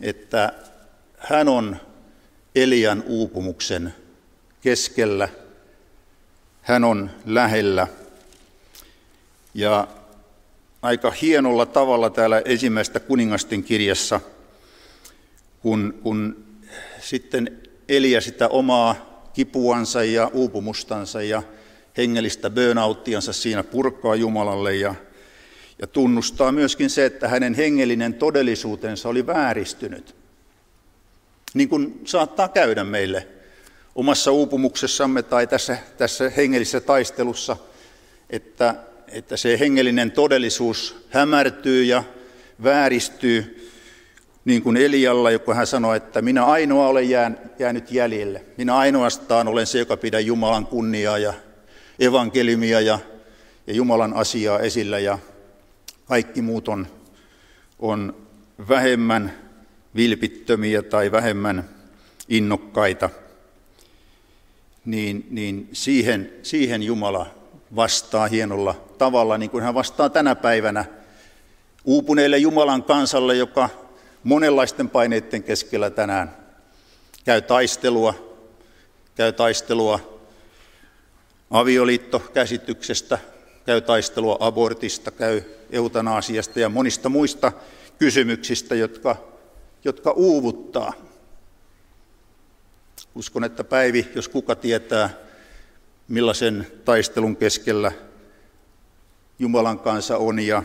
että 0.00 0.52
hän 1.18 1.48
on 1.48 1.76
Elian 2.54 3.04
uupumuksen 3.06 3.94
keskellä, 4.60 5.28
hän 6.62 6.84
on 6.84 7.10
lähellä. 7.26 7.86
Ja 9.54 9.88
aika 10.82 11.10
hienolla 11.10 11.66
tavalla 11.66 12.10
täällä 12.10 12.42
ensimmäistä 12.44 13.00
kuningasten 13.00 13.62
kirjassa, 13.62 14.20
kun, 15.60 15.98
kun 16.02 16.44
sitten 17.00 17.60
Elia 17.88 18.20
sitä 18.20 18.48
omaa 18.48 19.16
kipuansa 19.32 20.04
ja 20.04 20.30
uupumustansa 20.32 21.22
ja 21.22 21.42
hengellistä 21.96 22.50
burnouttiansa 22.50 23.32
siinä 23.32 23.62
purkaa 23.62 24.14
Jumalalle 24.14 24.74
ja 24.74 24.94
ja 25.78 25.86
tunnustaa 25.86 26.52
myöskin 26.52 26.90
se, 26.90 27.04
että 27.04 27.28
hänen 27.28 27.54
hengellinen 27.54 28.14
todellisuutensa 28.14 29.08
oli 29.08 29.26
vääristynyt. 29.26 30.14
Niin 31.54 31.68
kuin 31.68 32.00
saattaa 32.04 32.48
käydä 32.48 32.84
meille 32.84 33.26
omassa 33.94 34.32
uupumuksessamme 34.32 35.22
tai 35.22 35.46
tässä, 35.46 35.78
tässä 35.98 36.30
hengellisessä 36.36 36.80
taistelussa, 36.80 37.56
että, 38.30 38.74
että 39.08 39.36
se 39.36 39.58
hengellinen 39.58 40.10
todellisuus 40.10 40.96
hämärtyy 41.10 41.84
ja 41.84 42.04
vääristyy, 42.62 43.70
niin 44.44 44.62
kuin 44.62 44.76
Elialla, 44.76 45.30
joka 45.30 45.54
hän 45.54 45.66
sanoi, 45.66 45.96
että 45.96 46.22
minä 46.22 46.44
ainoa 46.44 46.88
olen 46.88 47.10
jäänyt 47.58 47.90
jäljelle. 47.90 48.44
Minä 48.56 48.76
ainoastaan 48.76 49.48
olen 49.48 49.66
se, 49.66 49.78
joka 49.78 49.96
pidän 49.96 50.26
Jumalan 50.26 50.66
kunniaa 50.66 51.18
ja 51.18 51.34
evankeliumia 51.98 52.80
ja, 52.80 52.98
ja 53.66 53.74
Jumalan 53.74 54.14
asiaa 54.14 54.60
esillä. 54.60 54.98
Ja 54.98 55.18
kaikki 56.06 56.42
muut 56.42 56.68
on, 56.68 56.86
on 57.78 58.26
vähemmän 58.68 59.32
vilpittömiä 59.96 60.82
tai 60.82 61.12
vähemmän 61.12 61.70
innokkaita, 62.28 63.10
niin, 64.84 65.26
niin 65.30 65.68
siihen, 65.72 66.32
siihen 66.42 66.82
Jumala 66.82 67.26
vastaa 67.76 68.26
hienolla 68.26 68.84
tavalla, 68.98 69.38
niin 69.38 69.50
kuin 69.50 69.64
hän 69.64 69.74
vastaa 69.74 70.10
tänä 70.10 70.34
päivänä 70.34 70.84
uupuneelle 71.84 72.38
Jumalan 72.38 72.82
kansalle, 72.82 73.36
joka 73.36 73.68
monenlaisten 74.24 74.90
paineiden 74.90 75.42
keskellä 75.42 75.90
tänään 75.90 76.36
käy 77.24 77.42
taistelua, 77.42 78.14
käy 79.14 79.32
taistelua 79.32 80.20
avioliittokäsityksestä, 81.50 83.18
käy 83.66 83.80
taistelua 83.80 84.36
abortista, 84.40 85.10
käy 85.10 85.42
eutanasiasta 85.70 86.60
ja 86.60 86.68
monista 86.68 87.08
muista 87.08 87.52
kysymyksistä, 87.98 88.74
jotka, 88.74 89.16
jotka 89.84 90.10
uuvuttaa. 90.10 90.92
Uskon, 93.14 93.44
että 93.44 93.64
Päivi, 93.64 94.08
jos 94.14 94.28
kuka 94.28 94.54
tietää, 94.54 95.10
millaisen 96.08 96.66
taistelun 96.84 97.36
keskellä 97.36 97.92
Jumalan 99.38 99.78
kanssa 99.78 100.16
on 100.16 100.40
ja 100.40 100.62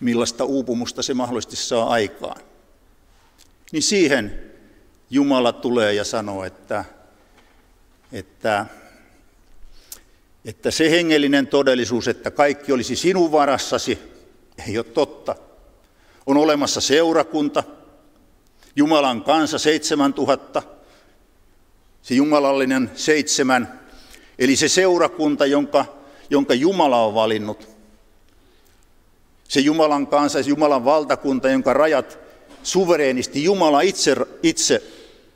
millaista 0.00 0.44
uupumusta 0.44 1.02
se 1.02 1.14
mahdollisesti 1.14 1.56
saa 1.56 1.88
aikaan, 1.88 2.40
niin 3.72 3.82
siihen 3.82 4.42
Jumala 5.10 5.52
tulee 5.52 5.94
ja 5.94 6.04
sanoo, 6.04 6.44
että, 6.44 6.84
että 8.12 8.66
että 10.46 10.70
se 10.70 10.90
hengellinen 10.90 11.46
todellisuus, 11.46 12.08
että 12.08 12.30
kaikki 12.30 12.72
olisi 12.72 12.96
sinun 12.96 13.32
varassasi, 13.32 13.98
ei 14.68 14.78
ole 14.78 14.84
totta. 14.84 15.36
On 16.26 16.36
olemassa 16.36 16.80
seurakunta, 16.80 17.64
Jumalan 18.76 19.22
kansa 19.22 19.58
7000, 19.58 20.62
se 22.02 22.14
jumalallinen 22.14 22.90
seitsemän, 22.94 23.80
eli 24.38 24.56
se 24.56 24.68
seurakunta, 24.68 25.46
jonka, 25.46 25.84
jonka 26.30 26.54
Jumala 26.54 27.04
on 27.04 27.14
valinnut. 27.14 27.68
Se 29.48 29.60
Jumalan 29.60 30.06
kansa, 30.06 30.42
se 30.42 30.50
Jumalan 30.50 30.84
valtakunta, 30.84 31.50
jonka 31.50 31.72
rajat 31.72 32.18
suvereenisti 32.62 33.44
Jumala 33.44 33.80
itse, 33.80 34.16
itse 34.42 34.82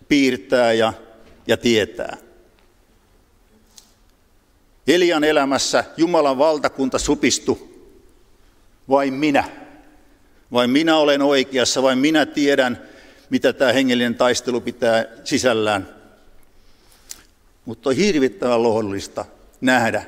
piirtää 0.08 0.72
ja, 0.72 0.92
ja 1.46 1.56
tietää. 1.56 2.29
Elian 4.94 5.24
elämässä 5.24 5.84
Jumalan 5.96 6.38
valtakunta 6.38 6.98
supistui. 6.98 7.68
Vain 8.88 9.14
minä. 9.14 9.44
Vain 10.52 10.70
minä 10.70 10.96
olen 10.96 11.22
oikeassa, 11.22 11.82
vain 11.82 11.98
minä 11.98 12.26
tiedän, 12.26 12.82
mitä 13.30 13.52
tämä 13.52 13.72
hengellinen 13.72 14.14
taistelu 14.14 14.60
pitää 14.60 15.04
sisällään. 15.24 15.88
Mutta 17.64 17.90
on 17.90 17.96
hirvittävän 17.96 18.62
lohdullista 18.62 19.24
nähdä 19.60 20.04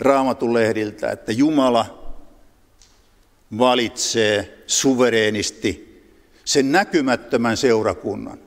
raamatun 0.00 0.54
lehdiltä, 0.54 1.10
että 1.10 1.32
Jumala 1.32 2.14
valitsee 3.58 4.62
suvereenisti 4.66 6.02
sen 6.44 6.72
näkymättömän 6.72 7.56
seurakunnan. 7.56 8.38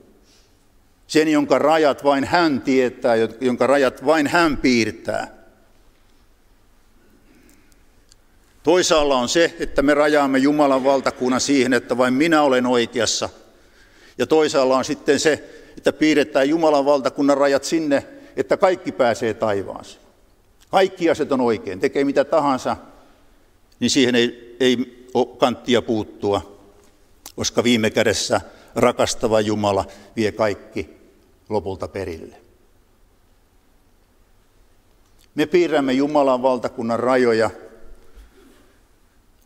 Sen, 1.07 1.27
jonka 1.27 1.59
rajat 1.59 2.03
vain 2.03 2.23
hän 2.23 2.61
tietää, 2.61 3.15
jonka 3.41 3.67
rajat 3.67 4.05
vain 4.05 4.27
hän 4.27 4.57
piirtää. 4.57 5.40
Toisaalla 8.63 9.17
on 9.17 9.29
se, 9.29 9.55
että 9.59 9.81
me 9.81 9.93
rajaamme 9.93 10.37
Jumalan 10.37 10.83
valtakunnan 10.83 11.41
siihen, 11.41 11.73
että 11.73 11.97
vain 11.97 12.13
minä 12.13 12.41
olen 12.41 12.65
oikeassa. 12.65 13.29
Ja 14.17 14.27
toisaalla 14.27 14.77
on 14.77 14.85
sitten 14.85 15.19
se, 15.19 15.49
että 15.77 15.93
piirretään 15.93 16.49
Jumalan 16.49 16.85
valtakunnan 16.85 17.37
rajat 17.37 17.63
sinne, 17.63 18.07
että 18.35 18.57
kaikki 18.57 18.91
pääsee 18.91 19.33
taivaaseen. 19.33 20.01
Kaikki 20.69 21.09
asiat 21.09 21.31
on 21.31 21.41
oikein, 21.41 21.79
tekee 21.79 22.03
mitä 22.03 22.23
tahansa, 22.23 22.77
niin 23.79 23.89
siihen 23.89 24.15
ei, 24.15 24.57
ei 24.59 25.07
ole 25.13 25.27
kanttia 25.37 25.81
puuttua, 25.81 26.59
koska 27.35 27.63
viime 27.63 27.89
kädessä 27.89 28.41
rakastava 28.75 29.41
Jumala 29.41 29.85
vie 30.15 30.31
kaikki 30.31 30.89
lopulta 31.49 31.87
perille. 31.87 32.35
Me 35.35 35.45
piirrämme 35.45 35.93
Jumalan 35.93 36.41
valtakunnan 36.41 36.99
rajoja 36.99 37.49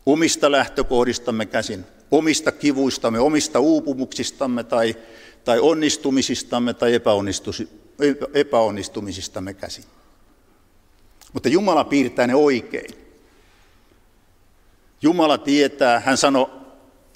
omista 0.06 0.52
lähtökohdistamme 0.52 1.46
käsin, 1.46 1.84
omista 2.10 2.52
kivuistamme, 2.52 3.18
omista 3.20 3.60
uupumuksistamme 3.60 4.64
tai, 4.64 4.96
tai 5.44 5.58
onnistumisistamme 5.60 6.74
tai 6.74 6.92
epäonnistumisistamme 8.34 9.54
käsin. 9.54 9.84
Mutta 11.32 11.48
Jumala 11.48 11.84
piirtää 11.84 12.26
ne 12.26 12.34
oikein. 12.34 12.90
Jumala 15.02 15.38
tietää, 15.38 16.00
hän 16.00 16.16
sanoi 16.16 16.50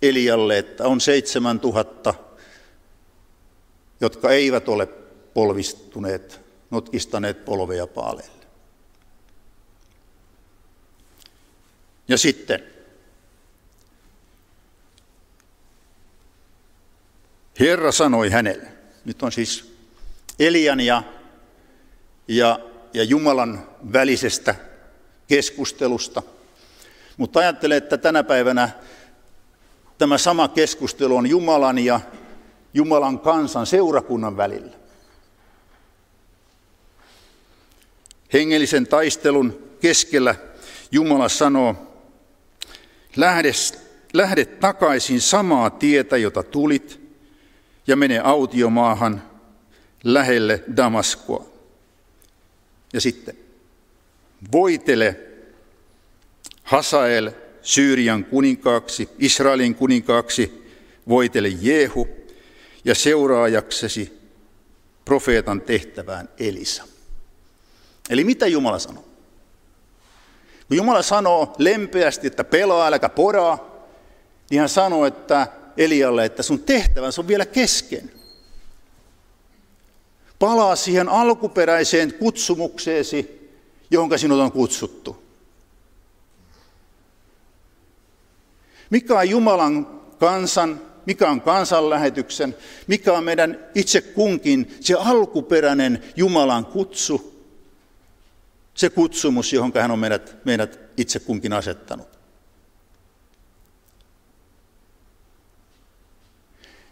Elialle, 0.02 0.58
että 0.58 0.88
on 0.88 1.00
seitsemän 1.00 1.60
tuhatta, 1.60 2.14
jotka 4.00 4.30
eivät 4.30 4.68
ole 4.68 4.86
polvistuneet, 5.34 6.40
notkistaneet 6.70 7.44
polveja 7.44 7.86
paaleille. 7.86 8.46
Ja 12.08 12.18
sitten 12.18 12.62
Herra 17.60 17.92
sanoi 17.92 18.30
hänelle, 18.30 18.68
nyt 19.04 19.22
on 19.22 19.32
siis 19.32 19.74
Elian 20.38 20.80
ja, 20.80 21.02
ja, 22.28 22.60
ja 22.94 23.04
Jumalan 23.04 23.66
välisestä 23.92 24.54
keskustelusta, 25.28 26.22
mutta 27.16 27.40
ajattelen, 27.40 27.78
että 27.78 27.98
tänä 27.98 28.22
päivänä 28.22 28.70
tämä 29.98 30.18
sama 30.18 30.48
keskustelu 30.48 31.16
on 31.16 31.26
Jumalan 31.26 31.78
ja 31.78 32.00
Jumalan 32.74 33.18
kansan 33.18 33.66
seurakunnan 33.66 34.36
välillä. 34.36 34.76
Hengellisen 38.32 38.86
taistelun 38.86 39.70
keskellä 39.80 40.34
Jumala 40.92 41.28
sanoo, 41.28 41.76
lähde, 43.16 43.52
lähde 44.12 44.44
takaisin 44.44 45.20
samaa 45.20 45.70
tietä, 45.70 46.16
jota 46.16 46.42
tulit, 46.42 47.09
ja 47.90 47.96
mene 47.96 48.18
autiomaahan 48.18 49.22
lähelle 50.04 50.64
Damaskoa. 50.76 51.46
Ja 52.92 53.00
sitten 53.00 53.36
voitele 54.52 55.20
Hasael 56.62 57.30
Syyrian 57.62 58.24
kuninkaaksi, 58.24 59.08
Israelin 59.18 59.74
kuninkaaksi, 59.74 60.64
voitele 61.08 61.48
Jehu 61.60 62.08
ja 62.84 62.94
seuraajaksesi 62.94 64.20
profeetan 65.04 65.60
tehtävään 65.60 66.28
Elisa. 66.38 66.84
Eli 68.10 68.24
mitä 68.24 68.46
Jumala 68.46 68.78
sanoo? 68.78 69.04
Kun 70.68 70.76
Jumala 70.76 71.02
sanoo 71.02 71.54
lempeästi, 71.58 72.26
että 72.26 72.44
pelaa, 72.44 72.86
äläkä 72.86 73.08
poraa, 73.08 73.86
niin 74.50 74.60
hän 74.60 74.68
sanoo, 74.68 75.06
että 75.06 75.46
Elialle, 75.76 76.24
että 76.24 76.42
sun 76.42 76.60
tehtävänsä 76.60 77.20
on 77.20 77.28
vielä 77.28 77.46
kesken. 77.46 78.12
Palaa 80.38 80.76
siihen 80.76 81.08
alkuperäiseen 81.08 82.14
kutsumukseesi, 82.14 83.50
jonka 83.90 84.18
sinut 84.18 84.40
on 84.40 84.52
kutsuttu. 84.52 85.22
Mikä 88.90 89.18
on 89.18 89.30
Jumalan 89.30 90.00
kansan, 90.18 90.80
mikä 91.06 91.30
on 91.30 91.40
kansanlähetyksen, 91.40 92.56
mikä 92.86 93.12
on 93.12 93.24
meidän 93.24 93.66
itse 93.74 94.00
kunkin 94.00 94.76
se 94.80 94.94
alkuperäinen 94.94 96.02
Jumalan 96.16 96.66
kutsu, 96.66 97.44
se 98.74 98.90
kutsumus, 98.90 99.52
johon 99.52 99.72
hän 99.80 99.90
on 99.90 99.98
meidät, 99.98 100.36
meidät 100.44 100.78
itse 100.96 101.18
kunkin 101.18 101.52
asettanut. 101.52 102.19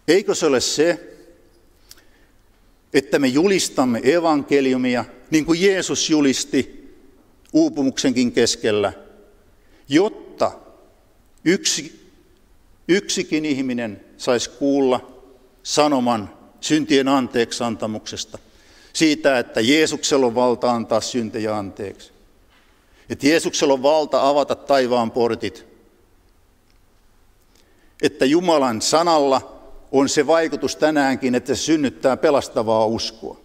Eikö 0.08 0.34
se 0.34 0.46
ole 0.46 0.60
se, 0.60 1.16
että 2.94 3.18
me 3.18 3.26
julistamme 3.26 4.00
evankeliumia, 4.04 5.04
niin 5.30 5.44
kuin 5.44 5.62
Jeesus 5.62 6.10
julisti 6.10 6.88
uupumuksenkin 7.52 8.32
keskellä, 8.32 8.92
jotta 9.88 10.50
yksi, 11.44 12.10
yksikin 12.88 13.44
ihminen 13.44 14.04
saisi 14.16 14.50
kuulla 14.50 15.12
sanoman 15.62 16.38
syntien 16.60 17.08
anteeksi 17.08 17.64
antamuksesta, 17.64 18.38
siitä, 18.92 19.38
että 19.38 19.60
Jeesuksella 19.60 20.26
on 20.26 20.34
valta 20.34 20.70
antaa 20.72 21.00
syntejä 21.00 21.56
anteeksi. 21.56 22.12
Että 23.10 23.26
Jeesuksella 23.26 23.74
on 23.74 23.82
valta 23.82 24.28
avata 24.28 24.54
taivaan 24.54 25.10
portit. 25.10 25.66
Että 28.02 28.24
Jumalan 28.24 28.82
sanalla 28.82 29.57
on 29.92 30.08
se 30.08 30.26
vaikutus 30.26 30.76
tänäänkin, 30.76 31.34
että 31.34 31.54
se 31.54 31.62
synnyttää 31.62 32.16
pelastavaa 32.16 32.86
uskoa. 32.86 33.36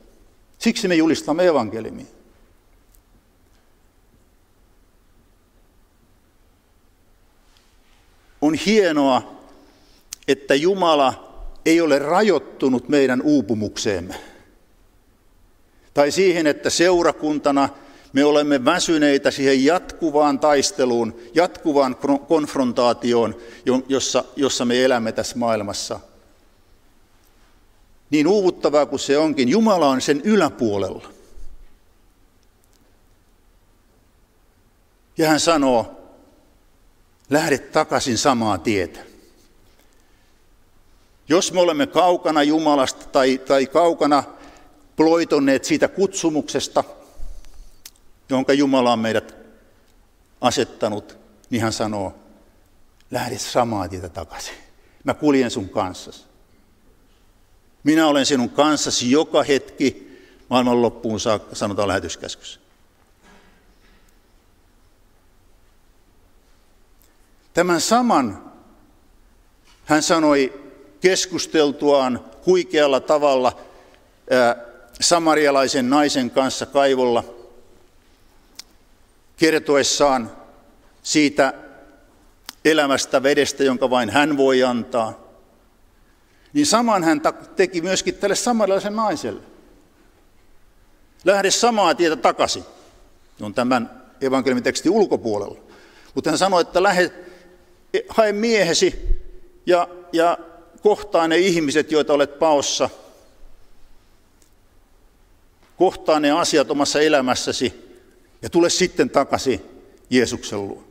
Siksi 0.60 0.88
me 0.88 0.96
julistamme 0.96 1.48
evankeliumia. 1.48 2.06
On 8.42 8.54
hienoa, 8.54 9.42
että 10.28 10.56
Jumala 10.56 11.34
ei 11.66 11.82
ole 11.82 12.00
rajoittunut 12.00 12.90
meidän 12.90 13.22
uupumukseemme. 13.22 14.16
Tai 15.94 16.12
siihen, 16.12 16.48
että 16.48 16.70
seurakuntana 16.70 17.70
me 18.14 18.24
olemme 18.26 18.66
väsyneitä 18.66 19.32
siihen 19.32 19.66
jatkuvaan 19.66 20.40
taisteluun, 20.40 21.16
jatkuvaan 21.34 21.96
konfrontaatioon, 22.28 23.36
jossa, 23.90 24.24
jossa 24.36 24.66
me 24.66 24.86
elämme 24.86 25.12
tässä 25.12 25.38
maailmassa– 25.38 26.00
niin 28.14 28.28
uuvuttavaa 28.28 28.86
kuin 28.86 29.00
se 29.00 29.18
onkin, 29.18 29.50
Jumala 29.50 29.90
on 29.90 30.02
sen 30.02 30.22
yläpuolella. 30.24 31.10
Ja 35.18 35.30
hän 35.30 35.40
sanoo, 35.40 36.02
lähde 37.30 37.58
takaisin 37.58 38.18
samaa 38.18 38.58
tietä. 38.58 39.00
Jos 41.30 41.54
me 41.54 41.60
olemme 41.60 41.88
kaukana 41.88 42.44
Jumalasta 42.44 43.06
tai, 43.06 43.38
tai 43.38 43.66
kaukana 43.66 44.24
ploitonneet 44.96 45.66
siitä 45.66 45.88
kutsumuksesta, 45.88 46.84
jonka 48.30 48.54
Jumala 48.54 48.94
on 48.94 49.00
meidät 49.00 49.36
asettanut, 50.42 51.18
niin 51.50 51.62
hän 51.62 51.74
sanoo, 51.74 52.16
lähde 53.12 53.38
samaa 53.38 53.88
tietä 53.90 54.10
takaisin. 54.10 54.56
Mä 55.04 55.14
kuljen 55.14 55.52
sun 55.52 55.70
kanssasi. 55.70 56.33
Minä 57.84 58.08
olen 58.08 58.26
sinun 58.26 58.50
kanssasi 58.50 59.12
joka 59.12 59.44
hetki 59.44 60.18
maailman 60.50 60.82
loppuun 60.82 61.20
saakka, 61.20 61.56
sanotaan 61.56 61.88
lähetyskäskyssä. 61.88 62.60
Tämän 67.54 67.82
saman 67.82 68.52
hän 69.86 70.04
sanoi 70.04 70.62
keskusteltuaan 71.02 72.26
huikealla 72.46 73.00
tavalla 73.00 73.62
samarialaisen 75.02 75.90
naisen 75.90 76.32
kanssa 76.32 76.66
kaivolla, 76.66 77.24
kertoessaan 79.38 80.32
siitä 81.04 81.54
elämästä 82.66 83.24
vedestä, 83.24 83.64
jonka 83.64 83.90
vain 83.90 84.10
hän 84.10 84.38
voi 84.38 84.64
antaa. 84.64 85.23
Niin 86.54 86.66
saman 86.66 87.04
hän 87.04 87.22
teki 87.56 87.82
myöskin 87.82 88.16
tälle 88.16 88.36
samarialaisen 88.36 88.96
naiselle. 88.96 89.42
Lähde 91.26 91.52
samaa 91.52 91.96
tietä 91.96 92.16
takaisin. 92.16 92.64
On 93.42 93.54
tämän 93.54 94.04
evankeliumitekstin 94.22 94.92
ulkopuolella. 94.92 95.58
Mutta 96.16 96.30
hän 96.30 96.38
sanoi, 96.38 96.62
että 96.62 96.84
lähde, 96.84 97.12
hae 98.10 98.32
miehesi 98.32 99.20
ja, 99.66 99.88
ja 100.14 100.38
kohtaa 100.82 101.28
ne 101.28 101.38
ihmiset, 101.38 101.92
joita 101.92 102.14
olet 102.14 102.40
paossa. 102.40 102.90
Kohtaa 105.78 106.20
ne 106.20 106.32
asiat 106.32 106.72
omassa 106.72 107.02
elämässäsi 107.02 107.98
ja 108.42 108.50
tule 108.50 108.70
sitten 108.70 109.10
takaisin 109.10 109.62
Jeesuksen 110.10 110.68
luo. 110.68 110.84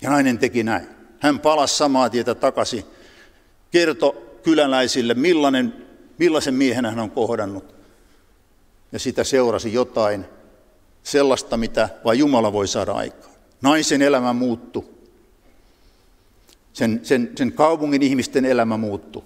Ja 0.00 0.10
nainen 0.10 0.38
teki 0.38 0.62
näin. 0.62 0.88
Hän 1.20 1.40
palasi 1.40 1.76
samaa 1.76 2.10
tietä 2.10 2.34
takaisin, 2.34 2.84
kertoi 3.70 4.29
kyläläisille, 4.42 5.14
millainen, 5.14 5.86
millaisen 6.18 6.54
miehen 6.54 6.84
hän 6.84 6.98
on 6.98 7.10
kohdannut. 7.10 7.74
Ja 8.92 8.98
sitä 8.98 9.24
seurasi 9.24 9.72
jotain 9.72 10.26
sellaista, 11.02 11.56
mitä 11.56 11.88
vain 12.04 12.18
Jumala 12.18 12.52
voi 12.52 12.68
saada 12.68 12.92
aikaan. 12.92 13.34
Naisen 13.62 14.02
elämä 14.02 14.32
muuttui. 14.32 14.84
Sen, 16.72 17.00
sen, 17.02 17.32
sen 17.36 17.52
kaupungin 17.52 18.02
ihmisten 18.02 18.44
elämä 18.44 18.76
muuttui. 18.76 19.22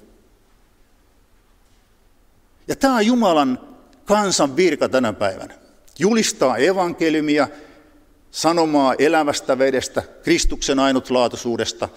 Ja 2.68 2.76
tämä 2.76 2.96
on 2.96 3.06
Jumalan 3.06 3.60
kansan 4.04 4.56
virka 4.56 4.88
tänä 4.88 5.12
päivänä. 5.12 5.54
Julistaa 5.98 6.56
evankeliumia, 6.56 7.48
sanomaa 8.30 8.94
elävästä 8.98 9.58
vedestä, 9.58 10.02
Kristuksen 10.22 10.78
ainutlaatuisuudesta, 10.78 11.88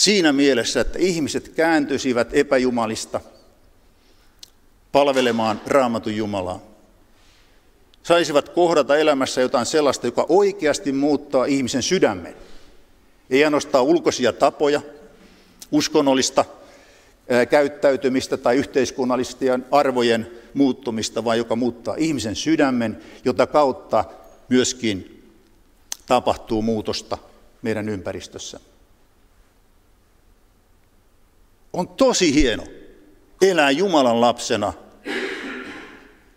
siinä 0.00 0.32
mielessä, 0.32 0.80
että 0.80 0.98
ihmiset 0.98 1.48
kääntyisivät 1.48 2.28
epäjumalista 2.32 3.20
palvelemaan 4.92 5.60
raamatun 5.66 6.16
Jumalaa. 6.16 6.60
Saisivat 8.02 8.48
kohdata 8.48 8.96
elämässä 8.96 9.40
jotain 9.40 9.66
sellaista, 9.66 10.06
joka 10.06 10.26
oikeasti 10.28 10.92
muuttaa 10.92 11.44
ihmisen 11.44 11.82
sydämen. 11.82 12.34
Ei 13.30 13.44
ainoastaan 13.44 13.84
ulkoisia 13.84 14.32
tapoja, 14.32 14.80
uskonnollista 15.72 16.44
käyttäytymistä 17.50 18.36
tai 18.36 18.56
yhteiskunnallisten 18.56 19.66
arvojen 19.70 20.30
muuttumista, 20.54 21.24
vaan 21.24 21.38
joka 21.38 21.56
muuttaa 21.56 21.94
ihmisen 21.98 22.36
sydämen, 22.36 23.02
jota 23.24 23.46
kautta 23.46 24.04
myöskin 24.48 25.24
tapahtuu 26.06 26.62
muutosta 26.62 27.18
meidän 27.62 27.88
ympäristössä. 27.88 28.60
On 31.72 31.88
tosi 31.88 32.34
hieno 32.34 32.64
elää 33.42 33.70
Jumalan 33.70 34.20
lapsena 34.20 34.72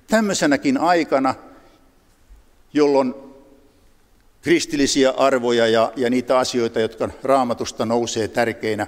tämmöisenäkin 0.08 0.78
aikana, 0.78 1.36
jolloin 2.74 3.16
kristillisiä 4.42 5.10
arvoja 5.10 5.68
ja, 5.68 5.92
ja 5.96 6.10
niitä 6.10 6.38
asioita, 6.38 6.80
jotka 6.80 7.10
raamatusta 7.24 7.86
nousee 7.86 8.28
tärkeinä 8.28 8.88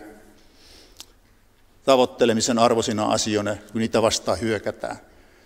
tavoittelemisen 1.84 2.60
arvoisina 2.60 3.06
asioina, 3.06 3.56
kun 3.72 3.82
niitä 3.82 4.02
vastaan 4.02 4.42
hyökätään. 4.42 4.98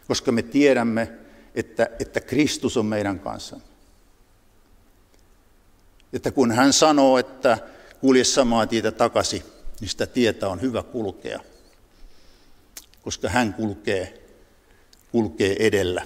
Koska 0.07 0.31
me 0.31 0.41
tiedämme, 0.41 1.11
että, 1.55 1.87
että 1.99 2.21
Kristus 2.21 2.77
on 2.77 2.85
meidän 2.85 3.19
kanssamme. 3.19 3.65
Että 6.13 6.31
kun 6.31 6.51
hän 6.51 6.73
sanoo, 6.73 7.17
että 7.17 7.57
kulje 8.01 8.23
samaa 8.23 8.67
tietä 8.67 8.91
takaisin, 8.91 9.43
niin 9.79 9.89
sitä 9.89 10.07
tietä 10.07 10.49
on 10.49 10.61
hyvä 10.61 10.83
kulkea, 10.83 11.39
koska 13.01 13.29
hän 13.29 13.53
kulkee, 13.53 14.21
kulkee 15.11 15.55
edellä. 15.59 16.05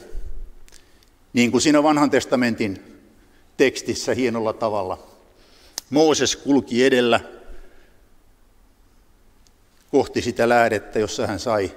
Niin 1.33 1.51
kuin 1.51 1.61
siinä 1.61 1.83
vanhan 1.83 2.09
testamentin 2.09 3.01
tekstissä 3.57 4.13
hienolla 4.13 4.53
tavalla. 4.53 5.07
Mooses 5.89 6.35
kulki 6.35 6.85
edellä 6.85 7.19
kohti 9.91 10.21
sitä 10.21 10.49
lähdettä, 10.49 10.99
jossa 10.99 11.27
hän 11.27 11.39
sai, 11.39 11.71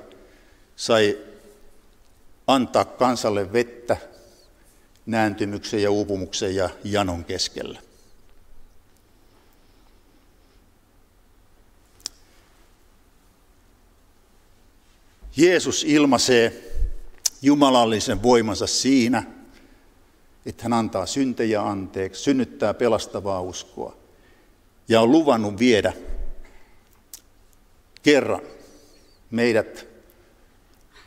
sai 0.77 1.19
antaa 2.47 2.85
kansalle 2.85 3.53
vettä 3.53 3.97
nääntymyksen 5.07 5.83
ja 5.83 5.91
uupumuksen 5.91 6.55
ja 6.55 6.71
janon 6.85 7.25
keskellä. 7.25 7.86
Jeesus 15.37 15.85
ilmaisee 15.85 16.72
jumalallisen 17.42 18.22
voimansa 18.22 18.66
siinä, 18.66 19.22
että 20.46 20.62
hän 20.62 20.72
antaa 20.72 21.07
syntejä 21.07 21.62
anteeksi, 21.62 22.22
synnyttää 22.22 22.75
pelastavaa 22.75 23.40
uskoa 23.40 23.96
ja 24.88 25.01
on 25.01 25.12
luvannut 25.12 25.59
viedä 25.59 25.92
kerran 28.03 28.42
meidät 29.31 29.87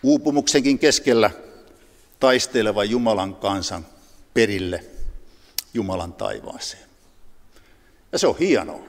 uupumuksenkin 0.04 0.80
keskellä 0.80 1.32
taistelevan 2.20 2.90
Jumalan 2.90 3.36
kansan 3.36 3.86
perille 4.34 4.86
Jumalan 5.74 6.14
taivaaseen. 6.14 6.90
Ja 8.12 8.20
se 8.20 8.28
on 8.28 8.38
hienoa. 8.38 8.84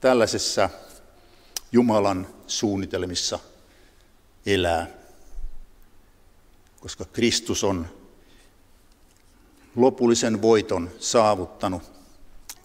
Tällaisessa 0.00 0.70
Jumalan 1.72 2.28
suunnitelmissa 2.46 3.38
elää, 4.46 4.86
koska 6.80 7.04
Kristus 7.04 7.64
on 7.64 7.88
lopullisen 9.76 10.42
voiton 10.42 10.90
saavuttanut 10.98 11.92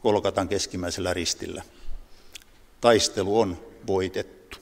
Kolkatan 0.01 0.49
keskimmäisellä 0.49 1.13
ristillä. 1.13 1.63
Taistelu 2.81 3.39
on 3.39 3.59
voitettu. 3.87 4.57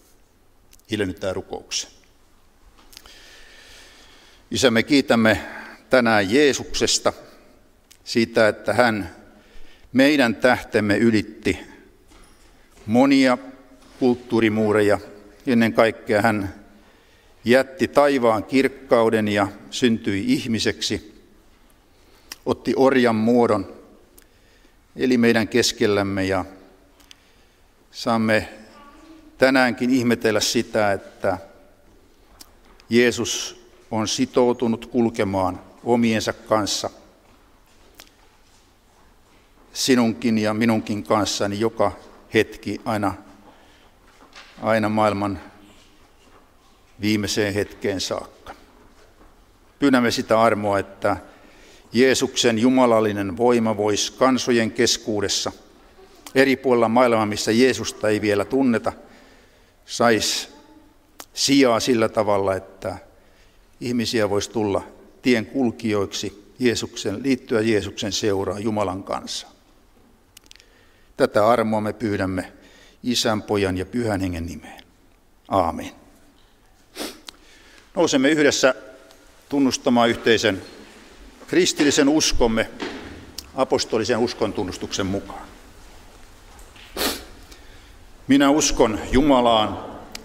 Hiljennytään 0.91 1.35
rukouksen. 1.35 1.89
Isä, 4.51 4.71
me 4.71 4.83
kiitämme 4.83 5.45
tänään 5.89 6.33
Jeesuksesta 6.33 7.13
siitä, 8.03 8.47
että 8.47 8.73
hän 8.73 9.15
meidän 9.93 10.35
tähtemme 10.35 10.97
ylitti 10.97 11.59
monia 12.85 13.37
kulttuurimuureja. 13.99 14.99
Ennen 15.47 15.73
kaikkea 15.73 16.21
hän 16.21 16.55
jätti 17.45 17.87
taivaan 17.87 18.43
kirkkauden 18.43 19.27
ja 19.27 19.47
syntyi 19.71 20.23
ihmiseksi, 20.27 21.21
otti 22.45 22.73
orjan 22.75 23.15
muodon, 23.15 23.73
eli 24.95 25.17
meidän 25.17 25.47
keskellämme 25.47 26.25
ja 26.25 26.45
saamme 27.91 28.49
tänäänkin 29.37 29.89
ihmetellä 29.89 30.39
sitä, 30.39 30.91
että 30.91 31.37
Jeesus 32.89 33.65
on 33.91 34.07
sitoutunut 34.07 34.85
kulkemaan 34.85 35.61
omiensa 35.83 36.33
kanssa 36.33 36.89
sinunkin 39.73 40.37
ja 40.37 40.53
minunkin 40.53 41.03
kanssani 41.03 41.59
joka 41.59 41.91
hetki 42.33 42.81
aina 42.85 43.13
aina 44.61 44.89
maailman 44.89 45.39
viimeiseen 47.01 47.53
hetkeen 47.53 48.01
saakka. 48.01 48.53
Pyydämme 49.79 50.11
sitä 50.11 50.41
armoa, 50.41 50.79
että 50.79 51.17
Jeesuksen 51.93 52.59
jumalallinen 52.59 53.37
voima 53.37 53.77
voisi 53.77 54.13
kansojen 54.13 54.71
keskuudessa 54.71 55.51
eri 56.35 56.55
puolilla 56.55 56.89
maailmaa, 56.89 57.25
missä 57.25 57.51
Jeesusta 57.51 58.09
ei 58.09 58.21
vielä 58.21 58.45
tunneta, 58.45 58.93
saisi 59.85 60.49
sijaa 61.33 61.79
sillä 61.79 62.09
tavalla, 62.09 62.55
että 62.55 62.97
ihmisiä 63.81 64.29
voisi 64.29 64.51
tulla 64.51 64.83
tien 65.21 65.45
kulkijoiksi 65.45 66.53
Jeesuksen, 66.59 67.23
liittyä 67.23 67.61
Jeesuksen 67.61 68.11
seuraan 68.11 68.63
Jumalan 68.63 69.03
kanssa. 69.03 69.47
Tätä 71.17 71.47
armoa 71.47 71.81
me 71.81 71.93
pyydämme 71.93 72.53
Isän, 73.05 73.41
Pojan 73.41 73.77
ja 73.77 73.85
Pyhän 73.85 74.21
Hengen 74.21 74.45
nimeen. 74.45 74.83
Aamen. 75.47 75.91
Nousemme 77.95 78.29
yhdessä 78.29 78.75
tunnustamaan 79.49 80.09
yhteisen 80.09 80.61
kristillisen 81.47 82.09
uskomme 82.09 82.69
apostolisen 83.55 84.17
uskon 84.17 84.53
tunnustuksen 84.53 85.05
mukaan. 85.05 85.47
Minä 88.27 88.49
uskon 88.49 88.99
Jumalaan, 89.11 89.77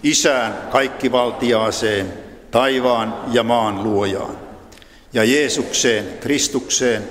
Isään 0.03 0.69
kaikkivaltiaaseen, 0.71 2.12
taivaan 2.51 3.14
ja 3.33 3.43
maan 3.43 3.83
luojaan, 3.83 4.38
ja 5.12 5.25
Jeesukseen, 5.25 6.19
Kristukseen, 6.19 7.09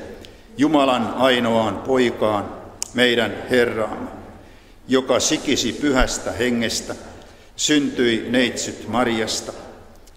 Jumalan 0.57 1.13
ainoaan 1.13 1.77
poikaan, 1.77 2.45
meidän 2.93 3.43
Herraamme, 3.49 4.09
joka 4.89 5.19
sikisi 5.19 5.73
pyhästä 5.73 6.31
hengestä, 6.31 6.95
syntyi 7.55 8.25
neitsyt 8.29 8.87
Marjasta, 8.87 9.53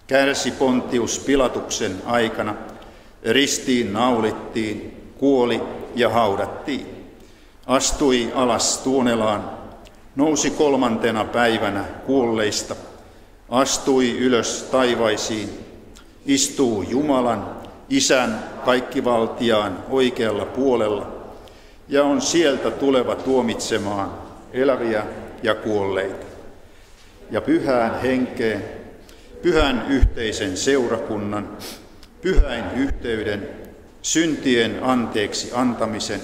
kärsi 0.07 0.51
Pontius 0.51 1.19
Pilatuksen 1.19 2.01
aikana, 2.05 2.55
ristiin 3.23 3.93
naulittiin, 3.93 5.01
kuoli 5.17 5.61
ja 5.95 6.09
haudattiin, 6.09 6.85
astui 7.65 8.31
alas 8.35 8.77
Tuonelaan, 8.77 9.51
nousi 10.15 10.49
kolmantena 10.49 11.25
päivänä 11.25 11.83
kuolleista, 12.05 12.75
astui 13.49 14.17
ylös 14.17 14.67
taivaisiin, 14.71 15.49
istuu 16.25 16.81
Jumalan, 16.81 17.63
Isän 17.89 18.43
kaikkivaltiaan 18.65 19.77
oikealla 19.89 20.45
puolella 20.45 21.07
ja 21.89 22.03
on 22.03 22.21
sieltä 22.21 22.71
tuleva 22.71 23.15
tuomitsemaan 23.15 24.22
eläviä 24.53 25.03
ja 25.43 25.55
kuolleita. 25.55 26.25
Ja 27.31 27.41
pyhään 27.41 28.01
henkeen, 28.01 28.63
pyhän 29.41 29.85
yhteisen 29.89 30.57
seurakunnan, 30.57 31.57
pyhäin 32.21 32.63
yhteyden, 32.75 33.49
syntien 34.01 34.83
anteeksi 34.83 35.51
antamisen, 35.53 36.21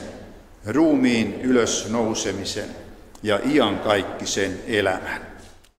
ruumiin 0.66 1.42
ylös 1.42 1.90
nousemisen 1.92 2.70
ja 3.24 3.40
iankaikkisen 3.52 4.60
elämän. 4.68 5.29